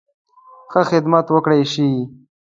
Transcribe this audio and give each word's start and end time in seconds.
ښه 0.71 0.81
خدمت 0.89 1.25
وکړای 1.31 1.63
شي. 1.73 1.89